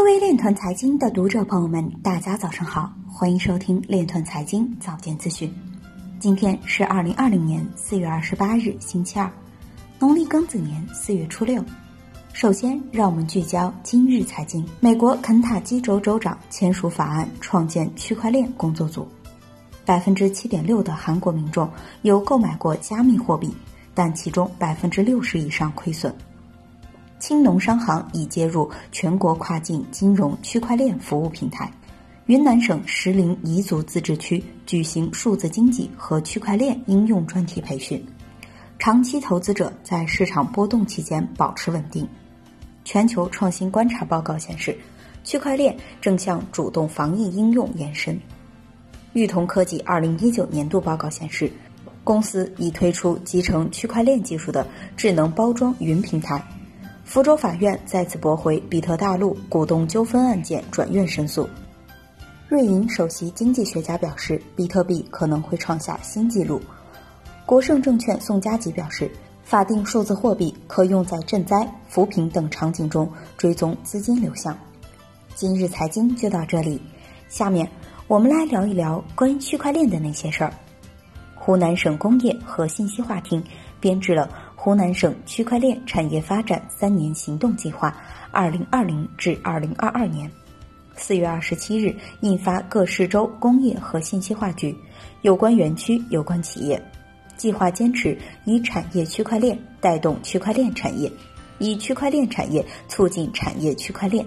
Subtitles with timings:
[0.00, 5.52] 各位链团财经的读者朋友们，大家早上好，欢迎收听链团财经早间资讯。
[6.18, 9.30] 今天是二零二零年四月二十八日，星期二，
[9.98, 11.62] 农历庚子年四月初六。
[12.32, 14.66] 首先，让我们聚焦今日财经。
[14.80, 19.06] 美国肯塔基州州长签署法案，创建区块链工作组。
[19.84, 21.70] 百分之七点六的韩国民众
[22.00, 23.54] 有购买过加密货币，
[23.92, 26.12] 但其中百分之六十以上亏损。
[27.20, 31.70] 青农商行已接入全国跨境金融区块链服务平台。
[32.26, 38.02] 云南省石林彝族自治区举行数字经济和区块链应用专题培训。
[38.78, 42.08] 长期投资者在市场波动期间保持稳定。
[42.84, 44.74] 全球创新观察报告显示，
[45.22, 48.18] 区块链正向主动防疫应用延伸。
[49.12, 51.52] 裕同科技二零一九年度报告显示，
[52.02, 54.66] 公司已推出集成区块链技术的
[54.96, 56.42] 智能包装云平台。
[57.10, 61.50] 福州法院再次驳回比特大陆股东纠纷案件转院申诉。
[62.48, 66.62] 瑞银首席经济学家表示，比特币可能会创下新纪录。
[67.44, 69.10] 国盛证券宋佳吉表示。
[69.42, 74.56] 法定数字货币可用在赈灾、扶贫等场景中追踪资金流向。
[75.34, 76.80] 今日财经就到这里，
[77.28, 77.68] 下面
[78.06, 80.54] 我们来聊一聊关于区块链的那些事儿。
[81.34, 83.42] 湖南省工业和信息化厅
[83.80, 84.30] 编制了
[84.62, 87.96] 湖南省区块链产业发展三年行动计划
[88.30, 90.30] （二零二零至二零二二年）。
[90.94, 94.76] 四月二十七日印发各市州工业和信息化局
[95.22, 96.78] 有关园区、有关企业。
[97.38, 101.10] 计划坚持以产业区块链带动区块链产业，
[101.58, 104.22] 以区块链产业促进产业区块链，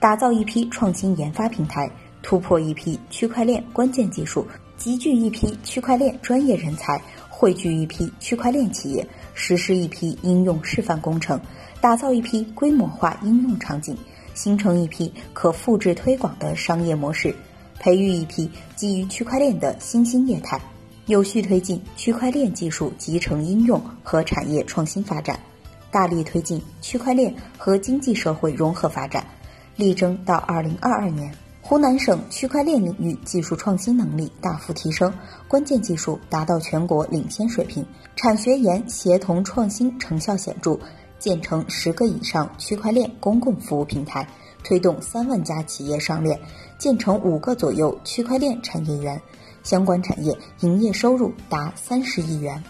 [0.00, 1.86] 打造一批创新研发平台，
[2.22, 4.46] 突破一批区块链关键技术，
[4.78, 6.98] 集聚一批区块链专业人才，
[7.44, 11.38] 汇聚一批区块链企业，实施一批应用示范工程，
[11.78, 13.94] 打造一批规模化应用场景，
[14.32, 17.36] 形成一批可复制推广的商业模式，
[17.78, 20.58] 培育一批基于区块链的新兴业态。
[21.04, 25.38] 有序推进区块链技术集成应用和产业创新发展，
[25.90, 29.22] 大力推进区块链和经济社会融合发展，
[29.76, 31.30] 力争到二零二二年，
[31.66, 35.10] 湖南省区块链领域技术创新能力大幅提升，
[35.48, 37.82] 关键技术达到全国领先水平，
[38.14, 40.78] 产学研协同创新成效显著，
[41.18, 44.28] 建成十个以上区块链公共服务平台，
[44.62, 46.38] 推动三万家企业上链，
[46.76, 49.18] 建成五个左右区块链产业园。
[49.62, 52.62] 相关产业营业收入达三十亿元。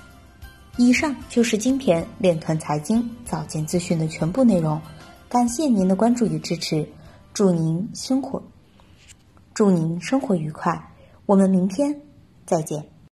[0.77, 4.81] 以上就是今天链团财经早间资讯的全部内容，
[5.29, 6.89] 感谢您的关注与支持，
[7.33, 8.41] 祝您生活，
[9.55, 10.93] 祝您生活愉快，
[11.27, 12.03] 我们明天
[12.45, 12.94] 再见。